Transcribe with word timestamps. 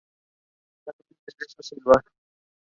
The 0.87 0.93
two 0.93 1.05
winners 1.09 1.19
advance 1.27 1.69
to 1.69 1.75
the 1.75 1.81
final. 1.81 2.01